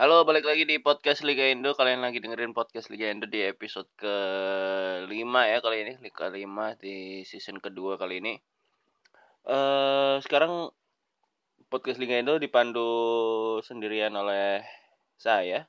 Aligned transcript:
Halo, 0.00 0.24
balik 0.24 0.48
lagi 0.48 0.64
di 0.64 0.80
podcast 0.80 1.20
Liga 1.20 1.44
Indo. 1.44 1.76
Kalian 1.76 2.00
lagi 2.00 2.24
dengerin 2.24 2.56
podcast 2.56 2.88
Liga 2.88 3.12
Indo 3.12 3.28
di 3.28 3.44
episode 3.44 3.84
ke-5 4.00 5.12
ya 5.44 5.58
kali 5.60 5.76
ini, 5.84 5.92
ke-5 6.08 6.56
di 6.80 7.20
season 7.28 7.60
kedua 7.60 8.00
kali 8.00 8.24
ini. 8.24 8.40
Eh, 9.44 10.16
sekarang 10.24 10.72
podcast 11.68 12.00
Liga 12.00 12.16
Indo 12.16 12.40
dipandu 12.40 12.88
sendirian 13.60 14.16
oleh 14.16 14.64
saya 15.20 15.68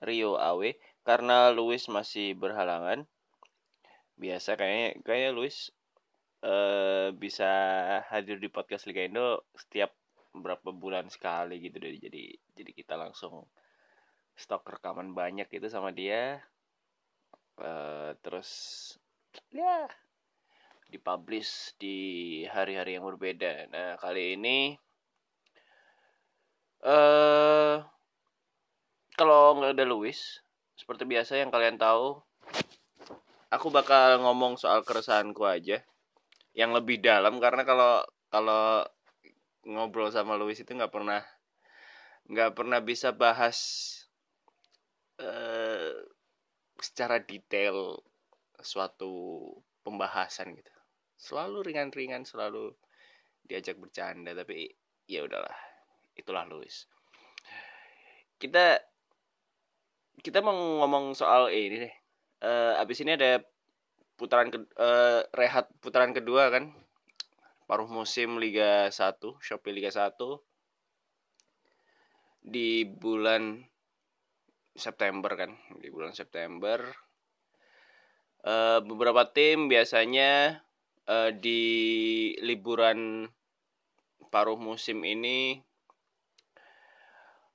Rio 0.00 0.40
Awe 0.40 0.80
karena 1.04 1.52
Luis 1.52 1.92
masih 1.92 2.32
berhalangan. 2.40 3.04
Biasa 4.16 4.56
kayaknya 4.56 4.96
kayaknya 5.04 5.30
Luis 5.36 5.68
uh, 6.40 7.12
bisa 7.12 7.52
hadir 8.08 8.40
di 8.40 8.48
podcast 8.48 8.88
Liga 8.88 9.04
Indo 9.04 9.44
setiap 9.60 9.92
berapa 10.34 10.70
bulan 10.70 11.10
sekali 11.10 11.58
gitu 11.62 11.82
deh. 11.82 11.98
Jadi 11.98 12.34
jadi 12.54 12.70
kita 12.70 12.94
langsung 12.94 13.46
stok 14.38 14.78
rekaman 14.78 15.12
banyak 15.12 15.50
gitu 15.50 15.66
sama 15.66 15.90
dia. 15.90 16.40
Uh, 17.60 18.16
terus 18.24 18.50
ya 19.52 19.84
dipublish 20.90 21.76
di 21.78 21.98
hari-hari 22.50 22.98
yang 22.98 23.06
berbeda. 23.06 23.68
Nah 23.70 23.88
kali 24.00 24.34
ini 24.34 24.74
uh, 26.82 27.84
kalau 29.14 29.60
nggak 29.60 29.76
ada 29.76 29.84
Louis 29.86 30.16
seperti 30.74 31.04
biasa 31.04 31.36
yang 31.36 31.52
kalian 31.52 31.76
tahu 31.76 32.16
aku 33.52 33.68
bakal 33.68 34.22
ngomong 34.24 34.56
soal 34.56 34.80
keresahanku 34.86 35.44
aja 35.44 35.82
yang 36.54 36.74
lebih 36.74 36.98
dalam. 37.02 37.38
Karena 37.38 37.62
kalau 37.62 38.02
kalau 38.30 38.82
ngobrol 39.66 40.08
sama 40.08 40.36
Louis 40.40 40.56
itu 40.56 40.70
nggak 40.72 40.92
pernah 40.92 41.20
nggak 42.30 42.52
pernah 42.54 42.78
bisa 42.80 43.12
bahas 43.12 43.58
uh, 45.20 45.92
secara 46.80 47.20
detail 47.20 48.00
suatu 48.60 49.52
pembahasan 49.84 50.56
gitu. 50.56 50.72
Selalu 51.20 51.72
ringan-ringan 51.72 52.24
selalu 52.24 52.72
diajak 53.44 53.76
bercanda 53.76 54.32
tapi 54.32 54.68
ya 55.08 55.24
udahlah 55.24 55.56
itulah 56.16 56.44
Louis. 56.48 56.86
Kita 58.40 58.80
kita 60.20 60.44
mau 60.44 60.84
ngomong 60.84 61.16
soal 61.16 61.52
ini 61.52 61.88
deh. 61.88 61.94
Uh, 62.40 62.72
abis 62.80 63.04
ini 63.04 63.20
ada 63.20 63.44
putaran 64.16 64.48
ke, 64.48 64.64
uh, 64.80 65.24
rehat 65.36 65.68
putaran 65.80 66.16
kedua 66.16 66.48
kan 66.48 66.72
paruh 67.70 67.86
musim 67.86 68.42
Liga 68.42 68.90
1, 68.90 69.22
Shopee 69.38 69.70
Liga 69.70 69.94
1 69.94 70.18
di 72.42 72.82
bulan 72.82 73.62
September 74.74 75.38
kan, 75.38 75.54
di 75.78 75.86
bulan 75.86 76.10
September. 76.10 76.82
Uh, 78.42 78.82
beberapa 78.82 79.30
tim 79.30 79.70
biasanya 79.70 80.66
uh, 81.06 81.30
di 81.30 81.62
liburan 82.42 83.30
paruh 84.34 84.58
musim 84.58 85.06
ini 85.06 85.62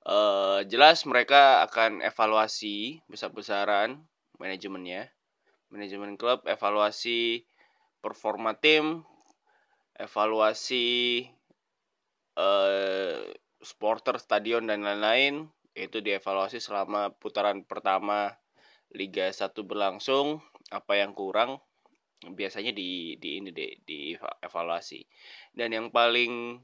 uh, 0.08 0.64
jelas 0.64 1.04
mereka 1.04 1.60
akan 1.68 2.00
evaluasi 2.00 3.04
besar-besaran 3.04 4.00
manajemennya, 4.40 5.12
manajemen 5.68 6.16
klub 6.16 6.40
evaluasi 6.48 7.44
performa 8.00 8.56
tim, 8.56 9.04
evaluasi 9.96 11.24
uh, 12.36 13.20
supporter 13.60 14.20
stadion 14.20 14.68
dan 14.68 14.84
lain-lain 14.84 15.48
itu 15.76 16.00
dievaluasi 16.00 16.60
selama 16.60 17.12
putaran 17.16 17.64
pertama 17.64 18.36
Liga 18.92 19.28
1 19.28 19.52
berlangsung. 19.66 20.40
Apa 20.72 20.98
yang 20.98 21.12
kurang 21.12 21.62
biasanya 22.24 22.72
di 22.72 23.20
di 23.20 23.38
ini 23.38 23.52
deh 23.52 23.76
di 23.84 24.16
evaluasi. 24.40 25.04
Dan 25.52 25.72
yang 25.76 25.86
paling 25.92 26.58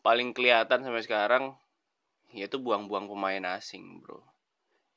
paling 0.00 0.32
kelihatan 0.34 0.82
sampai 0.82 1.04
sekarang 1.04 1.44
yaitu 2.34 2.58
buang-buang 2.62 3.10
pemain 3.10 3.58
asing 3.58 4.02
bro. 4.02 4.22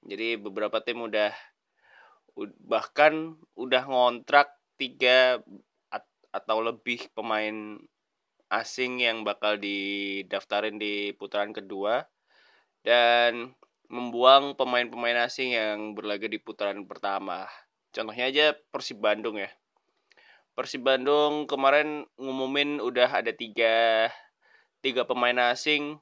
Jadi 0.03 0.37
beberapa 0.37 0.83
tim 0.83 1.01
udah 1.05 1.31
bahkan 2.65 3.37
udah 3.53 3.83
ngontrak 3.85 4.51
tiga 4.77 5.39
atau 6.33 6.65
lebih 6.65 7.07
pemain 7.13 7.77
asing 8.49 9.01
yang 9.01 9.21
bakal 9.21 9.57
didaftarin 9.57 10.81
di 10.81 11.13
putaran 11.13 11.53
kedua 11.53 12.05
dan 12.81 13.53
membuang 13.87 14.57
pemain-pemain 14.57 15.29
asing 15.29 15.53
yang 15.53 15.93
berlaga 15.93 16.25
di 16.25 16.41
putaran 16.41 16.81
pertama. 16.89 17.45
Contohnya 17.93 18.29
aja 18.29 18.45
Persib 18.73 18.97
Bandung 18.97 19.37
ya. 19.37 19.53
Persib 20.57 20.81
Bandung 20.81 21.45
kemarin 21.45 22.05
ngumumin 22.17 22.81
udah 22.81 23.21
ada 23.21 23.33
tiga, 23.33 24.09
tiga 24.81 25.05
pemain 25.05 25.53
asing, 25.53 25.97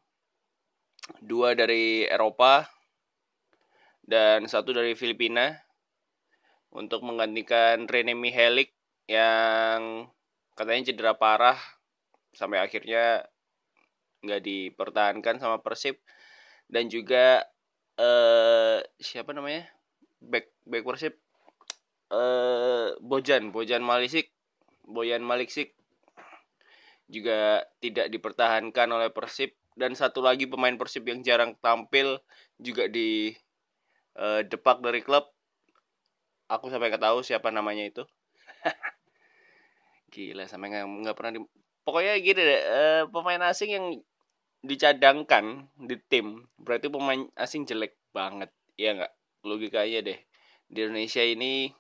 dua 1.20 1.56
dari 1.56 2.08
Eropa 2.08 2.68
dan 4.04 4.48
satu 4.48 4.76
dari 4.76 4.96
Filipina 4.96 5.56
untuk 6.72 7.04
menggantikan 7.04 7.88
Rene 7.88 8.16
Mihelik 8.16 8.72
yang 9.08 10.08
katanya 10.62 10.94
cedera 10.94 11.18
parah 11.18 11.58
sampai 12.38 12.62
akhirnya 12.62 13.26
nggak 14.22 14.42
dipertahankan 14.46 15.42
sama 15.42 15.58
Persib. 15.58 15.98
Dan 16.70 16.86
juga 16.86 17.42
eh 17.98 18.86
siapa 19.02 19.34
namanya? 19.34 19.66
Back 20.22 20.54
back 20.70 20.86
Persib. 20.86 21.18
Eh 22.14 22.88
Bojan 23.02 23.50
Bojan 23.50 23.82
Malisik 23.82 24.30
Boyan 24.86 25.26
Maliksik 25.26 25.74
juga 27.10 27.66
tidak 27.82 28.14
dipertahankan 28.14 28.86
oleh 28.94 29.10
Persib. 29.10 29.58
Dan 29.74 29.98
satu 29.98 30.22
lagi 30.22 30.46
pemain 30.46 30.78
Persib 30.78 31.10
yang 31.10 31.26
jarang 31.26 31.58
tampil 31.58 32.22
juga 32.62 32.86
di 32.86 33.34
eh, 34.14 34.42
depak 34.46 34.86
dari 34.86 35.02
klub. 35.02 35.26
Aku 36.54 36.70
sampai 36.70 36.94
nggak 36.94 37.02
tahu 37.02 37.26
siapa 37.26 37.50
namanya 37.50 37.90
itu 37.90 38.06
gila 40.12 40.44
sampai 40.46 40.76
nggak 40.76 40.86
nggak 41.08 41.16
pernah 41.16 41.32
di 41.40 41.42
pokoknya 41.88 42.14
gini 42.20 42.42
deh 42.44 42.62
uh, 42.68 43.02
pemain 43.10 43.42
asing 43.48 43.70
yang 43.72 43.86
dicadangkan 44.62 45.72
di 45.80 45.98
tim 46.12 46.46
berarti 46.62 46.92
pemain 46.92 47.26
asing 47.40 47.66
jelek 47.66 47.98
banget 48.14 48.52
ya 48.78 48.94
nggak? 48.94 49.14
Logikanya 49.42 50.06
deh 50.06 50.20
di 50.70 50.80
Indonesia 50.86 51.26
ini 51.26 51.74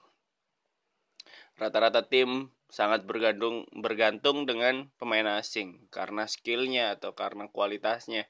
rata-rata 1.61 2.01
tim 2.09 2.49
sangat 2.71 3.03
bergantung 3.05 3.67
bergantung 3.75 4.47
dengan 4.49 4.89
pemain 4.97 5.37
asing 5.37 5.85
karena 5.93 6.25
skillnya 6.25 6.97
atau 6.97 7.13
karena 7.13 7.51
kualitasnya. 7.51 8.25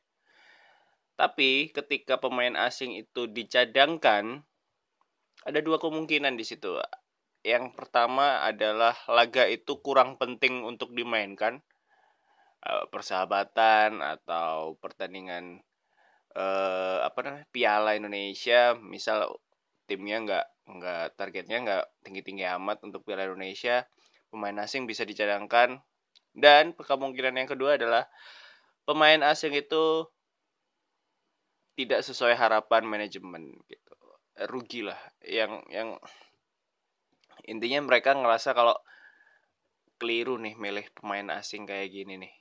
Tapi 1.16 1.70
ketika 1.72 2.18
pemain 2.18 2.58
asing 2.58 2.98
itu 2.98 3.30
dicadangkan 3.30 4.42
ada 5.46 5.60
dua 5.62 5.78
kemungkinan 5.78 6.34
di 6.36 6.44
situ 6.44 6.82
yang 7.42 7.74
pertama 7.74 8.46
adalah 8.46 8.94
laga 9.10 9.50
itu 9.50 9.82
kurang 9.82 10.18
penting 10.22 10.62
untuk 10.66 10.94
dimainkan. 10.94 11.62
Uh, 12.62 12.86
persahabatan 12.94 14.06
atau 14.06 14.78
pertandingan 14.78 15.66
uh, 16.38 17.02
apa 17.02 17.26
namanya 17.26 17.50
Piala 17.50 17.98
Indonesia 17.98 18.78
misal 18.78 19.34
timnya 19.90 20.22
nggak 20.22 20.46
nggak 20.70 21.06
targetnya 21.18 21.58
nggak 21.66 21.86
tinggi 22.06 22.22
tinggi 22.22 22.46
amat 22.46 22.86
untuk 22.86 23.02
Piala 23.02 23.26
Indonesia 23.26 23.82
pemain 24.30 24.56
asing 24.64 24.86
bisa 24.86 25.04
dicadangkan. 25.04 25.82
Dan 26.32 26.72
kemungkinan 26.72 27.36
yang 27.36 27.50
kedua 27.50 27.76
adalah 27.76 28.08
pemain 28.88 29.20
asing 29.28 29.52
itu 29.52 30.08
tidak 31.76 32.06
sesuai 32.08 32.38
harapan 32.40 32.88
manajemen 32.88 33.58
gitu. 33.68 33.94
Rugi 34.48 34.88
lah 34.88 35.02
yang 35.26 35.60
yang 35.68 36.00
intinya 37.46 37.80
mereka 37.86 38.14
ngerasa 38.14 38.54
kalau 38.54 38.76
keliru 40.02 40.42
nih 40.42 40.58
milih 40.58 40.90
pemain 40.98 41.38
asing 41.38 41.70
kayak 41.70 41.94
gini 41.94 42.18
nih. 42.18 42.34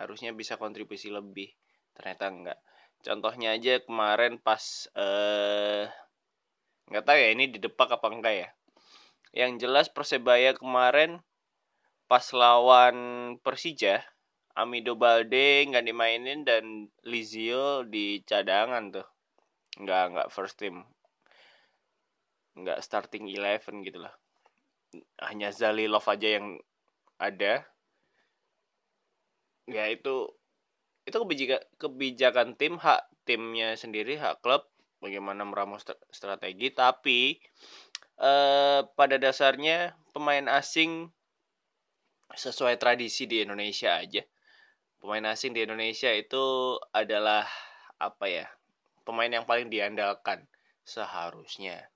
Harusnya 0.00 0.32
bisa 0.32 0.56
kontribusi 0.56 1.12
lebih. 1.12 1.52
Ternyata 1.92 2.24
enggak. 2.32 2.58
Contohnya 3.04 3.52
aja 3.52 3.84
kemarin 3.84 4.40
pas 4.40 4.88
eh 4.96 5.84
nggak 6.88 7.04
tahu 7.04 7.16
ya 7.20 7.28
ini 7.36 7.44
di 7.52 7.58
depak 7.60 8.00
apa 8.00 8.08
enggak 8.08 8.34
ya. 8.34 8.48
Yang 9.36 9.68
jelas 9.68 9.86
persebaya 9.92 10.56
kemarin 10.56 11.20
pas 12.08 12.24
lawan 12.32 12.96
Persija 13.44 14.00
Amido 14.56 14.96
Balde 14.96 15.68
nggak 15.68 15.84
dimainin 15.84 16.48
dan 16.48 16.88
Lizio 17.04 17.84
di 17.84 18.24
cadangan 18.24 18.88
tuh. 18.96 19.06
Nggak 19.76 20.02
nggak 20.16 20.28
first 20.32 20.56
team. 20.56 20.88
Nggak 22.56 22.80
starting 22.80 23.28
eleven 23.28 23.84
gitu 23.84 24.00
lah 24.00 24.14
hanya 25.22 25.50
Zalilov 25.54 26.04
aja 26.06 26.38
yang 26.40 26.58
ada. 27.18 27.64
Ya 29.64 29.84
itu 29.88 30.28
itu 31.04 31.16
kebijakan 31.16 31.62
kebijakan 31.76 32.48
tim 32.56 32.80
hak 32.80 33.08
timnya 33.28 33.76
sendiri 33.76 34.20
hak 34.20 34.40
klub 34.44 34.68
bagaimana 35.00 35.44
meramu 35.48 35.80
strategi. 36.12 36.68
Tapi 36.72 37.40
eh, 38.20 38.80
pada 38.84 39.16
dasarnya 39.16 39.96
pemain 40.12 40.46
asing 40.52 41.08
sesuai 42.34 42.76
tradisi 42.76 43.24
di 43.30 43.44
Indonesia 43.44 44.00
aja. 44.00 44.22
Pemain 44.98 45.36
asing 45.36 45.52
di 45.52 45.60
Indonesia 45.62 46.08
itu 46.10 46.76
adalah 46.96 47.44
apa 48.00 48.26
ya 48.26 48.46
pemain 49.04 49.28
yang 49.28 49.44
paling 49.44 49.68
diandalkan 49.68 50.48
seharusnya. 50.82 51.92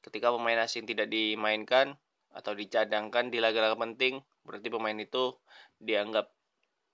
Ketika 0.00 0.32
pemain 0.32 0.62
asing 0.62 0.86
tidak 0.86 1.10
dimainkan 1.10 1.98
atau 2.30 2.54
dicadangkan 2.54 3.28
di 3.28 3.42
laga-laga 3.42 3.74
penting 3.74 4.22
berarti 4.46 4.68
pemain 4.70 4.98
itu 4.98 5.34
dianggap 5.78 6.30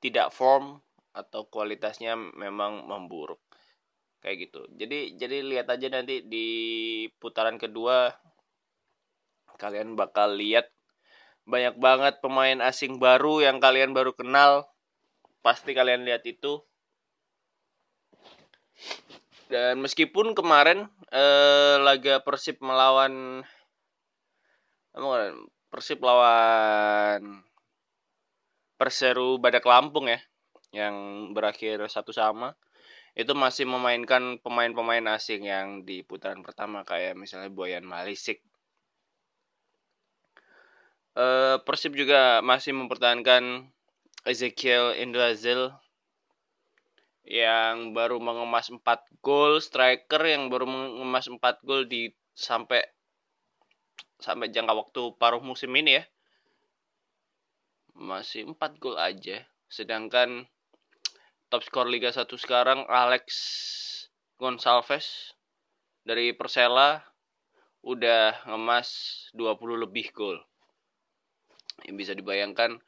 tidak 0.00 0.32
form 0.32 0.80
atau 1.16 1.48
kualitasnya 1.48 2.16
memang 2.16 2.84
memburuk. 2.84 3.40
Kayak 4.20 4.48
gitu. 4.48 4.60
Jadi 4.76 5.16
jadi 5.16 5.36
lihat 5.44 5.66
aja 5.72 5.88
nanti 5.88 6.24
di 6.24 6.46
putaran 7.16 7.56
kedua 7.56 8.12
kalian 9.56 9.96
bakal 9.96 10.36
lihat 10.36 10.68
banyak 11.48 11.78
banget 11.80 12.20
pemain 12.20 12.58
asing 12.60 13.00
baru 13.00 13.40
yang 13.40 13.62
kalian 13.62 13.96
baru 13.96 14.12
kenal. 14.12 14.68
Pasti 15.40 15.72
kalian 15.72 16.04
lihat 16.04 16.26
itu. 16.26 16.60
Dan 19.46 19.78
meskipun 19.78 20.34
kemarin 20.34 20.90
eh, 21.14 21.76
laga 21.78 22.18
Persib 22.26 22.58
melawan 22.58 23.46
Persib 25.68 26.00
lawan 26.00 27.44
Perseru 28.80 29.36
Badak 29.36 29.68
Lampung 29.68 30.08
ya 30.08 30.20
yang 30.72 31.30
berakhir 31.36 31.80
satu 31.88 32.12
sama 32.12 32.56
itu 33.16 33.32
masih 33.32 33.64
memainkan 33.64 34.36
pemain-pemain 34.44 35.16
asing 35.16 35.48
yang 35.48 35.88
di 35.88 36.04
putaran 36.04 36.44
pertama 36.44 36.84
kayak 36.84 37.16
misalnya 37.16 37.48
Boyan 37.48 37.88
Malisik. 37.88 38.44
Uh, 41.16 41.56
Persib 41.64 41.96
juga 41.96 42.44
masih 42.44 42.76
mempertahankan 42.76 43.72
Ezekiel 44.28 44.92
Indrazil 45.00 45.72
yang 47.24 47.96
baru 47.96 48.20
mengemas 48.20 48.68
4 48.68 48.84
gol, 49.24 49.64
striker 49.64 50.20
yang 50.28 50.52
baru 50.52 50.68
mengemas 50.68 51.32
4 51.32 51.40
gol 51.64 51.88
di 51.88 52.12
sampai 52.36 52.84
sampai 54.20 54.50
jangka 54.50 54.74
waktu 54.74 55.02
paruh 55.20 55.40
musim 55.40 55.72
ini 55.76 56.00
ya. 56.00 56.04
Masih 57.96 58.48
4 58.48 58.76
gol 58.80 58.96
aja. 59.00 59.44
Sedangkan 59.66 60.44
top 61.48 61.62
skor 61.64 61.86
Liga 61.88 62.12
1 62.12 62.28
sekarang 62.36 62.84
Alex 62.90 63.26
Gonçalves 64.36 65.32
dari 66.04 66.36
Persela 66.36 67.00
udah 67.86 68.44
ngemas 68.50 68.90
20 69.32 69.84
lebih 69.86 70.12
gol. 70.12 70.38
Yang 71.86 71.96
bisa 71.96 72.12
dibayangkan 72.18 72.82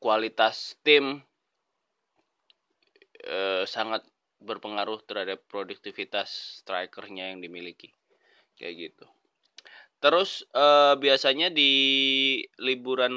kualitas 0.00 0.78
tim 0.80 1.20
eh, 3.26 3.64
sangat 3.66 4.06
berpengaruh 4.40 5.00
terhadap 5.04 5.42
produktivitas 5.48 6.62
strikernya 6.62 7.32
yang 7.32 7.40
dimiliki. 7.40 7.92
Kayak 8.56 8.74
gitu. 8.92 9.06
Terus 10.00 10.44
eh, 10.52 10.94
biasanya 11.00 11.48
di 11.48 11.72
liburan 12.60 13.14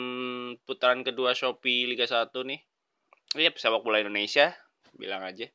putaran 0.63 1.03
kedua 1.03 1.35
Shopee 1.35 1.85
Liga 1.85 2.07
1 2.07 2.31
nih 2.47 2.61
Iya 3.37 3.53
sepak 3.53 3.85
bola 3.85 4.01
Indonesia 4.01 4.57
bilang 4.97 5.21
aja. 5.21 5.45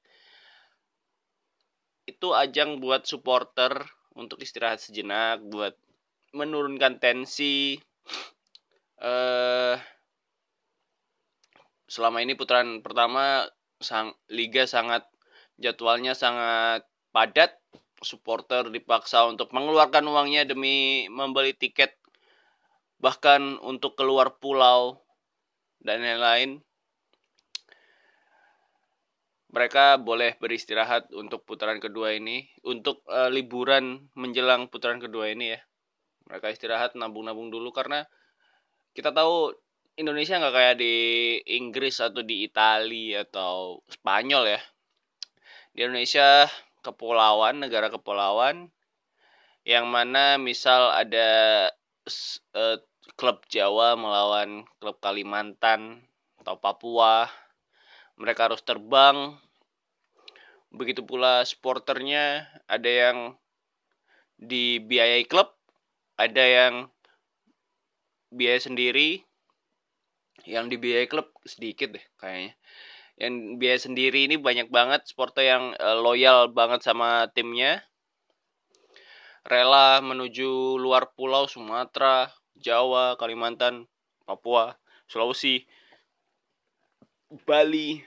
Itu 2.07 2.31
ajang 2.31 2.79
buat 2.79 3.03
supporter 3.03 3.83
untuk 4.15 4.39
istirahat 4.39 4.79
sejenak 4.79 5.43
buat 5.51 5.75
menurunkan 6.31 7.03
tensi. 7.03 7.75
Eh 9.03 9.77
selama 11.91 12.23
ini 12.23 12.39
putaran 12.39 12.79
pertama 12.79 13.51
sang 13.83 14.15
liga 14.31 14.71
sangat 14.71 15.03
jadwalnya 15.59 16.15
sangat 16.15 16.87
padat 17.11 17.59
supporter 18.03 18.69
dipaksa 18.73 19.29
untuk 19.29 19.55
mengeluarkan 19.55 20.05
uangnya 20.09 20.49
demi 20.49 21.07
membeli 21.13 21.55
tiket 21.55 21.95
bahkan 22.99 23.61
untuk 23.61 24.01
keluar 24.01 24.41
pulau 24.41 25.05
dan 25.85 26.01
lain-lain. 26.01 26.65
Mereka 29.55 30.03
boleh 30.03 30.35
beristirahat 30.43 31.15
untuk 31.15 31.47
putaran 31.47 31.79
kedua 31.79 32.11
ini 32.17 32.49
untuk 32.67 33.07
uh, 33.07 33.31
liburan 33.31 34.11
menjelang 34.19 34.67
putaran 34.67 34.99
kedua 34.99 35.31
ini 35.31 35.55
ya. 35.55 35.61
Mereka 36.27 36.51
istirahat 36.51 36.99
nabung-nabung 36.99 37.55
dulu 37.55 37.71
karena 37.71 38.03
kita 38.97 39.15
tahu 39.15 39.55
Indonesia 39.95 40.43
nggak 40.43 40.55
kayak 40.59 40.77
di 40.83 40.95
Inggris 41.55 42.03
atau 42.03 42.27
di 42.27 42.43
Italia 42.43 43.23
atau 43.23 43.79
Spanyol 43.87 44.59
ya. 44.59 44.61
Di 45.71 45.87
Indonesia 45.87 46.51
kepulauan 46.85 47.65
negara 47.65 47.89
kepulauan 47.89 48.69
yang 49.65 49.89
mana 49.89 50.37
misal 50.37 50.93
ada 50.93 51.73
uh, 52.53 52.77
klub 53.17 53.41
Jawa 53.49 53.97
melawan 53.97 54.69
klub 54.77 55.01
Kalimantan 55.01 56.05
atau 56.45 56.61
Papua 56.61 57.33
mereka 58.21 58.47
harus 58.47 58.61
terbang. 58.61 59.35
Begitu 60.69 61.01
pula 61.07 61.41
sporternya 61.49 62.45
ada 62.69 62.91
yang 62.91 63.19
dibiayai 64.39 65.25
klub 65.25 65.55
ada 66.19 66.43
yang 66.43 66.75
biaya 68.35 68.59
sendiri 68.59 69.23
yang 70.45 70.67
dibiayai 70.67 71.07
klub 71.07 71.31
sedikit 71.47 71.95
deh 71.95 72.05
kayaknya 72.19 72.59
yang 73.15 73.63
biaya 73.63 73.79
sendiri 73.79 74.27
ini 74.27 74.35
banyak 74.35 74.75
banget 74.75 75.07
supporter 75.07 75.47
yang 75.47 75.65
uh, 75.79 75.99
loyal 75.99 76.51
banget 76.51 76.83
sama 76.83 77.31
timnya. 77.31 77.87
Rela 79.45 80.01
menuju 80.01 80.81
luar 80.81 81.13
pulau 81.13 81.45
Sumatera 81.45 82.33
Jawa 82.57 83.15
Kalimantan 83.21 83.87
Papua 84.25 84.75
Sulawesi 85.07 85.63
Bali. 87.45 88.01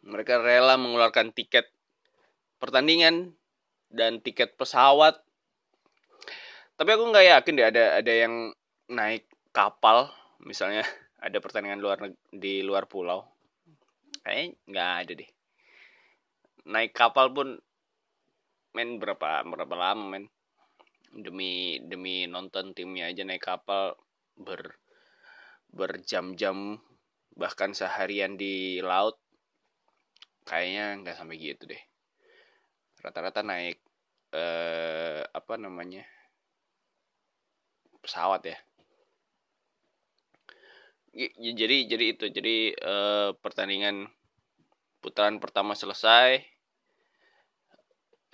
Mereka 0.00 0.40
rela 0.40 0.80
mengeluarkan 0.80 1.34
tiket 1.34 1.68
pertandingan 2.62 3.36
dan 3.90 4.22
tiket 4.22 4.54
pesawat. 4.56 5.18
Tapi 6.78 6.88
aku 6.96 7.10
nggak 7.12 7.26
yakin 7.36 7.52
deh 7.58 7.66
ada 7.68 7.84
ada 8.00 8.12
yang 8.12 8.54
naik 8.88 9.28
kapal 9.52 10.08
misalnya 10.40 10.86
ada 11.20 11.38
pertandingan 11.38 11.80
luar 11.84 11.98
di 12.32 12.64
luar 12.64 12.88
pulau. 12.88 13.20
Kayaknya 14.24 14.56
nggak 14.68 14.90
ada 15.04 15.12
deh. 15.20 15.30
Naik 16.72 16.92
kapal 16.96 17.32
pun 17.32 17.48
main 18.72 18.90
berapa 18.96 19.44
berapa 19.44 19.74
lama 19.76 20.04
men? 20.16 20.24
Demi 21.10 21.76
demi 21.84 22.24
nonton 22.24 22.72
timnya 22.72 23.12
aja 23.12 23.26
naik 23.26 23.44
kapal 23.44 23.98
ber 24.38 24.80
berjam-jam 25.70 26.80
bahkan 27.36 27.76
seharian 27.76 28.34
di 28.34 28.82
laut 28.82 29.20
kayaknya 30.48 31.04
nggak 31.04 31.16
sampai 31.20 31.36
gitu 31.36 31.68
deh. 31.68 31.82
Rata-rata 33.00 33.44
naik 33.44 33.76
eh, 34.32 35.22
apa 35.24 35.54
namanya 35.60 36.04
pesawat 38.00 38.40
ya 38.48 38.56
jadi 41.14 41.76
jadi 41.90 42.04
itu 42.14 42.24
jadi 42.30 42.56
eh, 42.74 43.30
pertandingan 43.42 44.06
putaran 45.02 45.42
pertama 45.42 45.74
selesai 45.74 46.42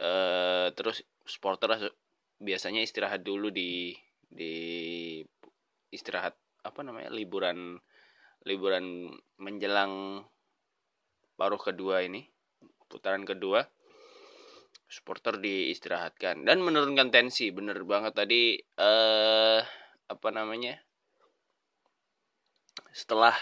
eh, 0.01 0.67
terus 0.77 1.01
supporter 1.25 1.91
biasanya 2.37 2.85
istirahat 2.85 3.25
dulu 3.25 3.49
di 3.49 3.97
di 4.29 4.55
istirahat 5.89 6.37
apa 6.67 6.81
namanya 6.85 7.09
liburan 7.09 7.81
liburan 8.45 9.15
menjelang 9.41 10.27
paruh 11.39 11.61
kedua 11.61 12.05
ini 12.05 12.29
putaran 12.87 13.25
kedua 13.25 13.65
supporter 14.87 15.43
diistirahatkan. 15.43 16.47
Dan 16.47 16.63
menurunkan 16.63 17.11
tensi 17.11 17.51
bener 17.51 17.83
banget 17.83 18.15
tadi 18.15 18.55
eh 18.59 19.61
apa 20.07 20.29
namanya 20.31 20.79
setelah 22.97 23.37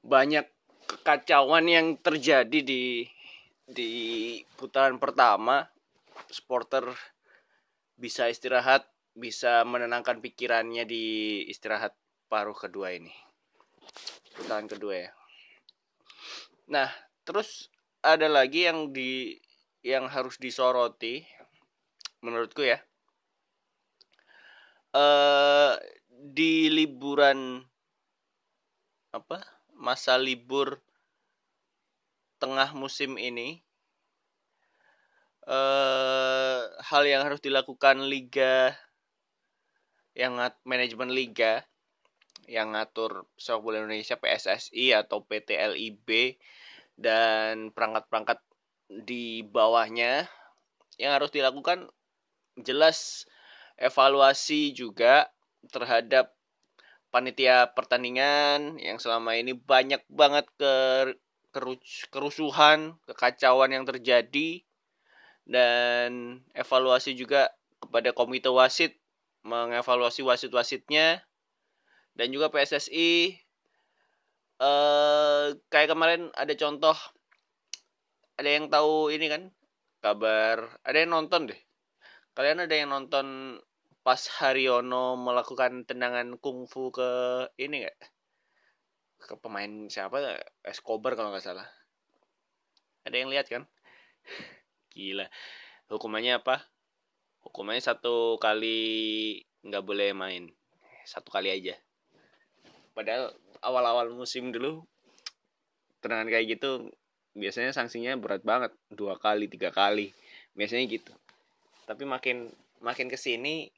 banyak 0.00 0.48
kekacauan 0.88 1.68
yang 1.68 2.00
terjadi 2.00 2.64
di 2.64 3.04
di 3.68 3.92
putaran 4.56 4.96
pertama 4.96 5.68
supporter 6.32 6.88
bisa 8.00 8.32
istirahat 8.32 8.88
bisa 9.12 9.60
menenangkan 9.68 10.24
pikirannya 10.24 10.88
di 10.88 11.04
istirahat 11.52 11.92
paruh 12.32 12.56
kedua 12.56 12.96
ini. 12.96 13.12
Putaran 14.32 14.64
kedua 14.64 14.94
ya. 14.96 15.10
Nah 16.72 16.88
terus 17.28 17.68
ada 18.00 18.24
lagi 18.24 18.64
yang 18.64 18.88
di 18.96 19.36
yang 19.84 20.08
harus 20.08 20.40
disoroti 20.40 21.28
menurutku 22.24 22.64
ya. 22.64 22.80
Eh 24.96 25.76
di 26.08 26.72
liburan 26.72 27.67
apa 29.18 29.42
masa 29.74 30.14
libur 30.14 30.78
tengah 32.38 32.70
musim 32.70 33.18
ini 33.18 33.66
eh 35.48 36.60
hal 36.86 37.02
yang 37.02 37.26
harus 37.26 37.42
dilakukan 37.42 38.06
liga 38.06 38.78
yang 40.14 40.38
manajemen 40.62 41.10
liga 41.10 41.66
yang 42.46 42.72
ngatur 42.72 43.26
sepak 43.34 43.60
bola 43.60 43.82
Indonesia 43.82 44.14
PSSI 44.14 44.94
atau 44.94 45.26
PT 45.26 45.58
LIB 45.58 46.38
dan 46.94 47.74
perangkat-perangkat 47.74 48.38
di 48.88 49.44
bawahnya 49.44 50.30
yang 50.96 51.12
harus 51.14 51.30
dilakukan 51.30 51.90
jelas 52.58 53.28
evaluasi 53.78 54.74
juga 54.74 55.30
terhadap 55.70 56.37
panitia 57.18 57.74
pertandingan 57.74 58.78
yang 58.78 59.02
selama 59.02 59.34
ini 59.34 59.50
banyak 59.50 60.06
banget 60.06 60.46
ke 60.54 60.74
kerusuhan, 62.14 62.94
kekacauan 63.10 63.74
yang 63.74 63.82
terjadi. 63.82 64.62
Dan 65.42 66.38
evaluasi 66.54 67.18
juga 67.18 67.50
kepada 67.82 68.14
komite 68.14 68.46
wasit 68.46 68.94
mengevaluasi 69.42 70.22
wasit-wasitnya. 70.22 71.26
Dan 72.14 72.30
juga 72.30 72.54
PSSI 72.54 73.34
eh 74.58 75.46
kayak 75.70 75.90
kemarin 75.94 76.30
ada 76.34 76.50
contoh 76.58 76.94
ada 78.34 78.50
yang 78.50 78.66
tahu 78.66 79.06
ini 79.14 79.30
kan 79.30 79.42
kabar 80.02 80.66
ada 80.86 80.98
yang 80.98 81.10
nonton 81.10 81.50
deh. 81.50 81.60
Kalian 82.38 82.62
ada 82.62 82.74
yang 82.74 82.90
nonton 82.94 83.58
pas 84.08 84.24
Haryono 84.40 85.20
melakukan 85.20 85.84
tendangan 85.84 86.40
kungfu 86.40 86.88
ke 86.88 87.10
ini 87.60 87.84
nggak? 87.84 87.98
Ke 89.20 89.36
pemain 89.36 89.68
siapa? 89.92 90.40
Escobar 90.64 91.12
kalau 91.12 91.28
nggak 91.28 91.44
salah. 91.44 91.68
Ada 93.04 93.20
yang 93.20 93.28
lihat 93.28 93.52
kan? 93.52 93.68
Gila. 94.96 95.28
Hukumannya 95.92 96.40
apa? 96.40 96.64
Hukumannya 97.44 97.84
satu 97.84 98.40
kali 98.40 99.44
nggak 99.60 99.84
boleh 99.84 100.16
main. 100.16 100.56
Satu 101.04 101.28
kali 101.28 101.52
aja. 101.52 101.76
Padahal 102.96 103.36
awal-awal 103.60 104.08
musim 104.16 104.48
dulu 104.48 104.88
tendangan 106.00 106.32
kayak 106.32 106.56
gitu 106.56 106.96
biasanya 107.36 107.76
sanksinya 107.76 108.16
berat 108.16 108.40
banget. 108.40 108.72
Dua 108.88 109.20
kali 109.20 109.52
tiga 109.52 109.68
kali. 109.68 110.16
Biasanya 110.56 110.88
gitu. 110.88 111.12
Tapi 111.84 112.08
makin 112.08 112.48
makin 112.80 113.12
ke 113.12 113.20
sini 113.20 113.68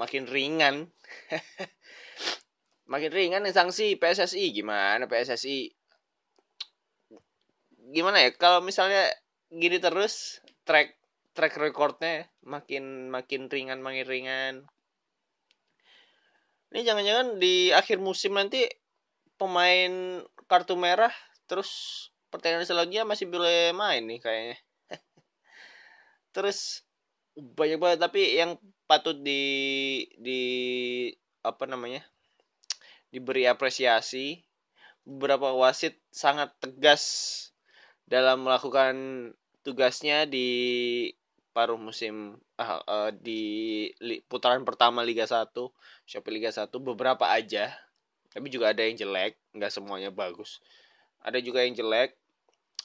makin 0.00 0.24
ringan. 0.24 0.88
Makin 2.90 3.12
ringan 3.14 3.46
nih 3.46 3.54
sanksi 3.54 3.94
PSSI 4.00 4.50
gimana 4.50 5.06
PSSI 5.06 5.70
gimana 7.94 8.18
ya? 8.24 8.34
Kalau 8.34 8.64
misalnya 8.64 9.06
gini 9.52 9.78
terus 9.78 10.42
track 10.66 10.98
track 11.36 11.54
recordnya 11.58 12.26
makin 12.42 13.12
makin 13.12 13.46
ringan 13.46 13.78
makin 13.78 14.06
ringan. 14.08 14.54
Ini 16.70 16.86
jangan-jangan 16.86 17.38
di 17.38 17.70
akhir 17.70 18.02
musim 18.02 18.34
nanti 18.34 18.66
pemain 19.38 20.22
kartu 20.50 20.74
merah 20.74 21.14
terus 21.46 21.70
pertandingan 22.30 22.66
selanjutnya 22.66 23.06
masih 23.06 23.26
boleh 23.30 23.70
main 23.70 24.02
nih 24.06 24.18
kayaknya. 24.22 24.58
terus 26.34 26.86
banyak 27.34 27.78
banget 27.78 27.98
tapi 28.02 28.38
yang 28.38 28.58
patut 28.90 29.14
di 29.22 30.02
di 30.18 30.42
apa 31.46 31.70
namanya 31.70 32.02
diberi 33.14 33.46
apresiasi. 33.46 34.42
Beberapa 35.06 35.54
wasit 35.54 36.02
sangat 36.10 36.50
tegas 36.58 37.04
dalam 38.10 38.42
melakukan 38.42 38.94
tugasnya 39.62 40.26
di 40.26 40.50
paruh 41.54 41.78
musim 41.78 42.38
uh, 42.58 42.82
uh, 42.82 43.10
di 43.14 43.86
putaran 44.26 44.62
pertama 44.62 45.02
Liga 45.02 45.26
1 45.26 45.50
Shopee 46.06 46.34
Liga 46.34 46.50
1 46.50 46.66
beberapa 46.82 47.30
aja. 47.30 47.70
Tapi 48.30 48.46
juga 48.50 48.74
ada 48.74 48.82
yang 48.82 48.98
jelek 48.98 49.38
nggak 49.54 49.70
semuanya 49.70 50.10
bagus. 50.10 50.58
Ada 51.22 51.38
juga 51.38 51.62
yang 51.62 51.74
jelek 51.78 52.18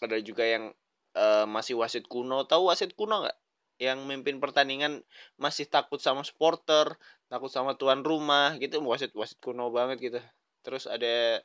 ada 0.02 0.18
juga 0.22 0.46
yang 0.46 0.70
uh, 1.18 1.46
masih 1.50 1.78
wasit 1.78 2.06
kuno. 2.06 2.46
Tahu 2.46 2.70
wasit 2.70 2.94
kuno 2.94 3.26
nggak 3.26 3.38
yang 3.76 4.08
memimpin 4.08 4.40
pertandingan 4.40 5.04
masih 5.36 5.68
takut 5.68 6.00
sama 6.00 6.24
supporter 6.24 6.96
takut 7.28 7.52
sama 7.52 7.76
tuan 7.76 8.02
rumah 8.06 8.56
gitu. 8.62 8.80
Wasit 8.84 9.12
wasit 9.18 9.40
kuno 9.44 9.70
banget 9.74 9.98
gitu. 10.00 10.20
Terus 10.64 10.88
ada 10.88 11.42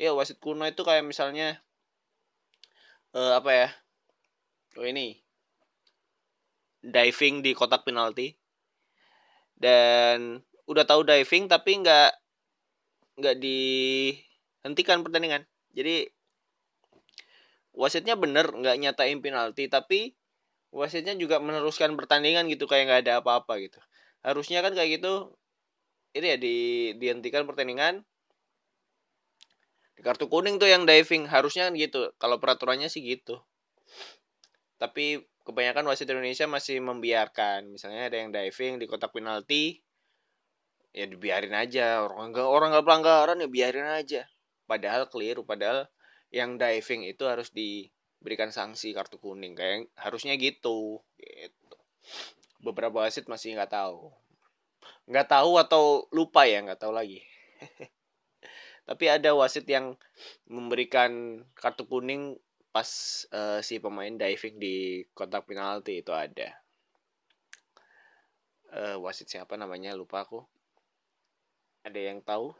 ya 0.00 0.10
wasit 0.16 0.40
kuno 0.42 0.66
itu 0.66 0.82
kayak 0.82 1.04
misalnya 1.06 1.60
uh, 3.14 3.38
apa 3.38 3.50
ya 3.52 3.68
oh 4.78 4.86
ini 4.86 5.20
diving 6.82 7.44
di 7.44 7.52
kotak 7.54 7.86
penalti. 7.86 8.34
Dan 9.60 10.40
udah 10.64 10.84
tahu 10.88 11.04
diving 11.04 11.46
tapi 11.46 11.84
nggak 11.84 12.12
nggak 13.20 13.36
dihentikan 13.36 15.04
pertandingan. 15.04 15.44
Jadi 15.76 16.08
wasitnya 17.70 18.18
bener 18.18 18.50
nggak 18.50 18.76
nyatain 18.82 19.22
penalti 19.22 19.70
tapi 19.70 20.18
wasitnya 20.70 21.14
juga 21.18 21.42
meneruskan 21.42 21.98
pertandingan 21.98 22.46
gitu 22.46 22.70
kayak 22.70 22.84
nggak 22.86 23.00
ada 23.06 23.12
apa-apa 23.22 23.58
gitu. 23.58 23.78
Harusnya 24.22 24.62
kan 24.62 24.72
kayak 24.74 25.02
gitu 25.02 25.34
itu 26.14 26.26
ya 26.26 26.36
di 26.38 26.56
dihentikan 26.98 27.46
pertandingan. 27.46 28.02
Di 29.98 30.00
kartu 30.02 30.30
kuning 30.30 30.56
tuh 30.56 30.70
yang 30.70 30.86
diving 30.86 31.28
harusnya 31.28 31.68
kan 31.68 31.74
gitu. 31.76 32.14
Kalau 32.16 32.40
peraturannya 32.40 32.88
sih 32.88 33.02
gitu. 33.04 33.42
Tapi 34.80 35.20
kebanyakan 35.44 35.84
wasit 35.90 36.08
Indonesia 36.08 36.46
masih 36.48 36.80
membiarkan. 36.80 37.68
Misalnya 37.68 38.08
ada 38.08 38.16
yang 38.16 38.30
diving 38.32 38.80
di 38.80 38.86
kotak 38.88 39.12
penalti 39.12 39.82
ya 40.94 41.06
dibiarin 41.06 41.54
aja. 41.54 42.06
Orang 42.06 42.32
nggak 42.32 42.48
orang 42.48 42.68
nggak 42.74 42.86
pelanggaran 42.86 43.42
ya 43.42 43.48
biarin 43.50 43.88
aja. 43.90 44.22
Padahal 44.64 45.10
keliru 45.10 45.42
padahal 45.42 45.90
yang 46.30 46.54
diving 46.54 47.10
itu 47.10 47.26
harus 47.26 47.50
diberikan 48.20 48.52
sanksi 48.52 48.92
kartu 48.92 49.16
kuning 49.16 49.56
kayak 49.56 49.88
harusnya 49.96 50.36
gitu 50.36 51.00
gitu. 51.16 51.76
Beberapa 52.60 53.00
wasit 53.00 53.24
masih 53.24 53.56
nggak 53.56 53.72
tahu. 53.72 54.12
Nggak 55.08 55.32
tahu 55.32 55.56
atau 55.56 56.04
lupa 56.12 56.44
ya 56.44 56.60
nggak 56.60 56.84
tahu 56.84 56.92
lagi. 56.92 57.24
Tapi 58.88 59.04
ada 59.08 59.32
wasit 59.32 59.64
yang 59.64 59.96
memberikan 60.44 61.40
kartu 61.56 61.88
kuning 61.88 62.36
pas 62.70 62.86
uh, 63.32 63.64
si 63.64 63.80
pemain 63.80 64.12
diving 64.12 64.60
di 64.60 65.00
kotak 65.16 65.48
penalti 65.48 66.04
itu 66.04 66.12
ada. 66.12 66.60
Uh, 68.70 69.00
wasit 69.00 69.32
siapa 69.32 69.56
namanya? 69.56 69.96
Lupa 69.96 70.28
aku. 70.28 70.44
Ada 71.88 72.12
yang 72.12 72.20
tahu? 72.20 72.52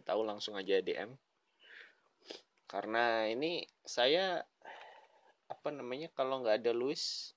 Tahu 0.00 0.24
langsung 0.24 0.56
aja 0.56 0.80
DM 0.80 1.12
karena 2.70 3.26
ini 3.26 3.66
saya 3.82 4.46
apa 5.50 5.68
namanya 5.74 6.06
kalau 6.14 6.46
nggak 6.46 6.62
ada 6.62 6.70
Luis 6.70 7.34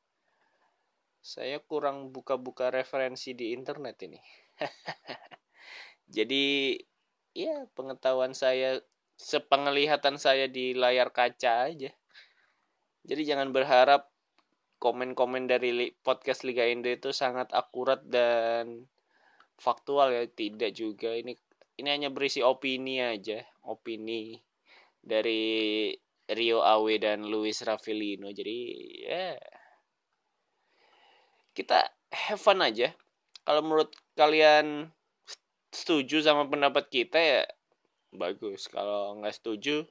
saya 1.25 1.58
kurang 1.58 2.13
buka-buka 2.13 2.70
referensi 2.70 3.34
di 3.34 3.50
internet 3.58 3.98
ini 4.06 4.22
jadi 6.22 6.78
ya 7.34 7.66
pengetahuan 7.74 8.38
saya 8.38 8.78
sepenglihatan 9.18 10.18
saya 10.18 10.50
di 10.50 10.74
layar 10.78 11.13
kaca 11.13 11.70
aja. 11.70 11.92
Jadi 13.04 13.22
jangan 13.28 13.52
berharap 13.52 14.08
komen-komen 14.80 15.48
dari 15.48 15.92
podcast 16.04 16.48
Liga 16.48 16.68
Indo 16.68 16.92
itu 16.92 17.12
sangat 17.12 17.52
akurat 17.52 18.04
dan 18.04 18.88
faktual 19.60 20.12
ya, 20.12 20.24
tidak 20.28 20.75
juga. 20.75 21.12
Ini 21.16 21.36
ini 21.80 21.90
hanya 21.90 22.10
berisi 22.13 22.40
opini 22.40 23.02
aja, 23.02 23.44
opini 23.66 24.40
dari 25.04 25.92
Rio 26.32 26.64
Awe 26.64 26.96
dan 26.98 27.28
Luis 27.28 27.60
Ravelino. 27.62 28.32
Jadi 28.32 28.58
ya 29.04 29.36
kita 31.54 31.86
have 32.10 32.42
fun 32.42 32.64
aja. 32.64 32.96
Kalau 33.44 33.60
menurut 33.60 33.92
kalian 34.16 34.90
setuju 35.74 36.24
sama 36.24 36.48
pendapat 36.48 36.88
kita 36.88 37.20
ya 37.20 37.42
bagus 38.14 38.70
kalau 38.70 39.18
nggak 39.18 39.34
setuju 39.34 39.90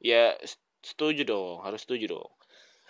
ya 0.00 0.32
setuju 0.80 1.28
dong 1.28 1.60
harus 1.60 1.84
setuju 1.84 2.16
dong 2.16 2.32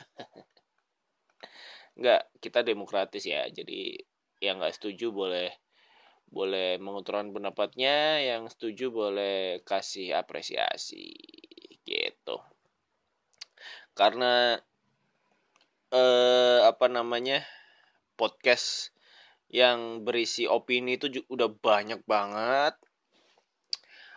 nggak 1.99 2.23
kita 2.39 2.63
demokratis 2.63 3.27
ya 3.27 3.51
jadi 3.51 3.99
yang 4.39 4.63
nggak 4.63 4.79
setuju 4.79 5.11
boleh 5.11 5.51
boleh 6.27 6.77
mengutarakan 6.83 7.31
pendapatnya 7.31 8.19
yang 8.21 8.51
setuju 8.51 8.91
boleh 8.91 9.63
kasih 9.63 10.19
apresiasi 10.19 11.15
gitu. 11.87 12.43
Karena 13.97 14.59
eh 15.95 16.61
apa 16.67 16.87
namanya 16.91 17.47
podcast 18.19 18.91
yang 19.47 20.03
berisi 20.03 20.45
opini 20.51 20.99
itu 20.99 21.07
udah 21.31 21.49
banyak 21.49 22.03
banget. 22.05 22.75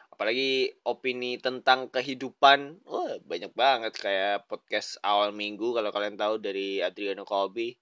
Apalagi 0.09 0.75
opini 0.83 1.39
tentang 1.39 1.87
kehidupan 1.87 2.83
wah 2.83 3.15
banyak 3.23 3.53
banget. 3.55 3.93
Kayak 3.95 4.49
podcast 4.49 4.99
awal 5.05 5.31
minggu 5.31 5.71
kalau 5.71 5.93
kalian 5.93 6.19
tahu 6.19 6.41
dari 6.41 6.81
Adriano 6.83 7.23
Colby. 7.23 7.77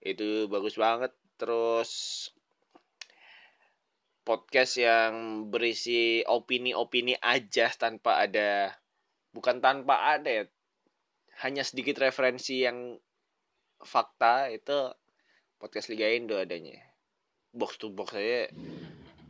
Itu 0.00 0.48
bagus 0.48 0.78
banget. 0.80 1.12
Terus 1.36 2.30
podcast 4.24 4.80
yang 4.80 5.46
berisi 5.52 6.24
opini-opini 6.24 7.14
aja 7.20 7.68
tanpa 7.76 8.24
ada 8.24 8.72
bukan 9.36 9.60
tanpa 9.60 10.16
ada 10.16 10.42
ya 10.42 10.44
hanya 11.44 11.62
sedikit 11.62 12.00
referensi 12.00 12.64
yang 12.64 12.96
fakta 13.84 14.48
itu 14.48 14.90
podcast 15.60 15.92
Liga 15.92 16.08
Indo 16.08 16.40
adanya 16.40 16.80
box 17.52 17.76
to 17.76 17.92
box 17.92 18.16
saya 18.16 18.48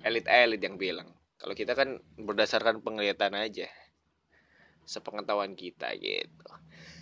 elit-elit 0.06 0.62
yang 0.62 0.78
bilang 0.78 1.10
kalau 1.44 1.52
kita 1.52 1.76
kan 1.76 2.00
berdasarkan 2.16 2.80
penglihatan 2.80 3.36
aja. 3.36 3.68
Sepengetahuan 4.88 5.52
kita 5.52 5.92
gitu. 6.00 6.48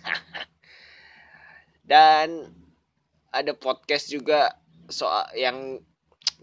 Dan 1.89 2.51
ada 3.31 3.55
podcast 3.55 4.11
juga 4.11 4.51
soal 4.91 5.31
yang 5.39 5.79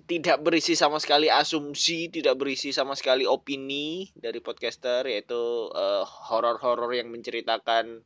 tidak 0.06 0.40
berisi 0.40 0.78
sama 0.78 1.02
sekali 1.02 1.28
asumsi, 1.28 2.08
tidak 2.08 2.38
berisi 2.38 2.70
sama 2.70 2.94
sekali 2.94 3.26
opini 3.26 4.08
dari 4.16 4.38
podcaster 4.38 5.04
yaitu 5.08 5.68
uh, 5.72 6.04
horor-horor 6.04 6.92
yang 6.94 7.10
menceritakan 7.10 8.04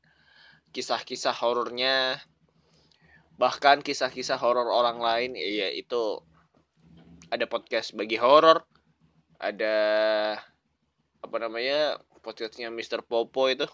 kisah-kisah 0.74 1.36
horornya 1.38 2.18
bahkan 3.34 3.82
kisah-kisah 3.82 4.38
horor 4.38 4.70
orang 4.70 4.98
lain 5.02 5.30
ya 5.34 5.70
itu 5.70 6.22
ada 7.30 7.50
podcast 7.50 7.94
bagi 7.98 8.14
horor 8.14 8.62
ada 9.42 9.76
apa 11.18 11.36
namanya 11.42 11.98
podcastnya 12.22 12.70
Mr. 12.70 13.02
Popo 13.02 13.50
itu 13.50 13.66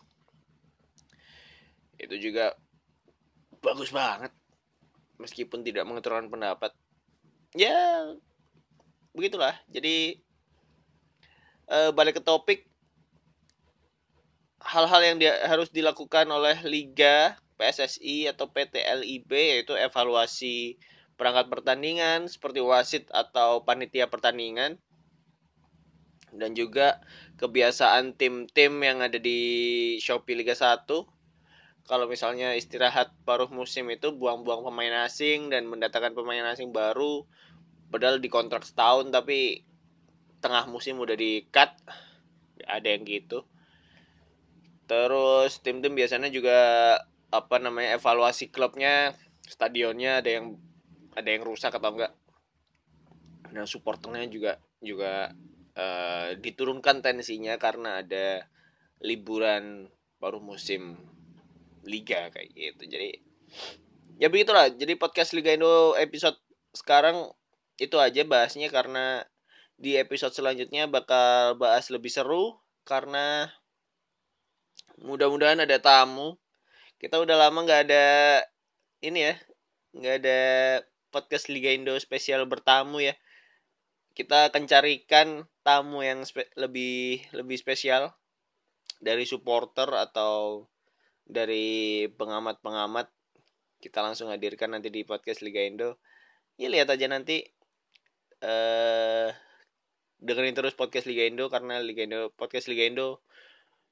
itu 2.01 2.17
juga 2.17 2.57
bagus 3.61 3.93
banget 3.93 4.33
meskipun 5.21 5.61
tidak 5.61 5.85
mengaturkan 5.85 6.33
pendapat 6.33 6.73
ya 7.55 8.15
begitulah. 9.15 9.55
Jadi 9.71 10.19
eh, 11.71 11.91
balik 11.95 12.19
ke 12.19 12.23
topik 12.23 12.67
hal-hal 14.61 15.01
yang 15.03 15.17
dia 15.17 15.35
harus 15.49 15.73
dilakukan 15.73 16.29
oleh 16.29 16.61
liga 16.69 17.41
PSSI 17.57 18.29
atau 18.29 18.49
PT 18.49 18.85
LIB 18.85 19.31
yaitu 19.33 19.73
evaluasi 19.77 20.77
perangkat 21.17 21.53
pertandingan 21.53 22.29
seperti 22.29 22.65
wasit 22.65 23.05
atau 23.13 23.65
panitia 23.65 24.09
pertandingan. 24.09 24.81
Dan 26.31 26.55
juga 26.55 27.03
kebiasaan 27.43 28.15
tim-tim 28.15 28.79
yang 28.79 29.03
ada 29.03 29.19
di 29.19 29.41
Shopee 29.99 30.39
Liga 30.39 30.55
1 30.55 30.87
kalau 31.87 32.07
misalnya 32.07 32.55
istirahat 32.55 33.13
paruh 33.25 33.51
musim 33.51 33.89
itu 33.91 34.15
buang-buang 34.15 34.63
pemain 34.67 35.07
asing 35.07 35.51
dan 35.51 35.67
mendatangkan 35.67 36.15
pemain 36.15 36.47
asing 36.53 36.71
baru 36.71 37.27
padahal 37.91 38.23
dikontrak 38.23 38.63
setahun 38.63 39.11
tapi 39.11 39.67
tengah 40.41 40.65
musim 40.71 40.97
udah 41.03 41.15
di 41.19 41.45
cut 41.53 41.71
ada 42.65 42.89
yang 42.89 43.05
gitu. 43.05 43.45
Terus 44.87 45.63
tim-tim 45.63 45.95
biasanya 45.95 46.33
juga 46.33 46.59
apa 47.31 47.63
namanya 47.63 47.95
evaluasi 47.95 48.51
klubnya 48.51 49.15
stadionnya 49.47 50.19
ada 50.19 50.31
yang 50.31 50.59
ada 51.15 51.29
yang 51.31 51.43
rusak 51.47 51.75
atau 51.75 51.95
enggak. 51.95 52.13
Dan 53.51 53.67
supporternya 53.67 54.27
juga 54.31 54.53
juga 54.81 55.35
uh, 55.77 56.35
diturunkan 56.39 57.03
tensinya 57.03 57.59
karena 57.59 58.03
ada 58.03 58.47
liburan 59.03 59.91
baru 60.21 60.39
musim 60.43 61.01
liga 61.85 62.29
kayak 62.33 62.51
gitu. 62.53 62.83
Jadi 62.89 63.11
ya 64.21 64.29
begitulah. 64.29 64.69
Jadi 64.73 64.97
podcast 64.97 65.33
Liga 65.33 65.55
Indo 65.57 65.97
episode 65.97 66.37
sekarang 66.77 67.33
itu 67.81 67.97
aja 67.97 68.23
bahasnya 68.29 68.69
karena 68.69 69.25
di 69.81 69.97
episode 69.97 70.37
selanjutnya 70.37 70.85
bakal 70.85 71.57
bahas 71.57 71.89
lebih 71.89 72.13
seru 72.13 72.61
karena 72.85 73.49
mudah-mudahan 75.01 75.65
ada 75.65 75.81
tamu. 75.81 76.37
Kita 77.01 77.17
udah 77.17 77.49
lama 77.49 77.65
nggak 77.65 77.83
ada 77.89 78.07
ini 79.01 79.33
ya 79.33 79.35
nggak 79.97 80.15
ada 80.21 80.41
podcast 81.09 81.49
Liga 81.49 81.73
Indo 81.73 81.97
spesial 81.97 82.45
bertamu 82.45 83.01
ya. 83.01 83.17
Kita 84.13 84.53
akan 84.53 84.69
carikan 84.69 85.49
tamu 85.65 86.05
yang 86.05 86.29
lebih 86.61 87.25
lebih 87.33 87.57
spesial 87.57 88.13
dari 89.01 89.25
supporter 89.25 89.89
atau 89.97 90.69
dari 91.31 92.07
pengamat-pengamat 92.11 93.07
kita 93.81 94.03
langsung 94.03 94.29
hadirkan 94.29 94.75
nanti 94.75 94.91
di 94.91 95.07
podcast 95.07 95.41
Liga 95.41 95.63
Indo 95.63 95.97
ya 96.59 96.67
lihat 96.67 96.91
aja 96.91 97.07
nanti 97.07 97.47
eh 98.43 99.31
dengerin 100.21 100.53
terus 100.53 100.77
podcast 100.77 101.09
Liga 101.09 101.25
Indo 101.25 101.49
karena 101.49 101.81
Liga 101.81 102.05
Indo 102.05 102.35
podcast 102.35 102.69
Liga 102.69 102.85
Indo 102.85 103.23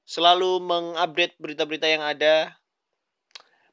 selalu 0.04 0.60
mengupdate 0.60 1.38
berita-berita 1.40 1.86
yang 1.88 2.04
ada 2.04 2.58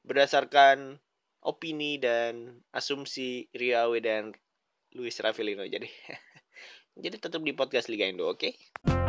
berdasarkan 0.07 1.01
opini 1.43 1.97
dan 1.99 2.61
asumsi 2.71 3.49
Riawe 3.51 3.97
dan 3.99 4.31
Luis 4.95 5.19
Ravelino 5.19 5.67
jadi 5.67 5.89
Jadi 6.95 7.19
tetap 7.19 7.43
di 7.43 7.51
podcast 7.51 7.91
Liga 7.91 8.07
Indo, 8.07 8.31
oke? 8.31 8.39
Okay? 8.39 9.04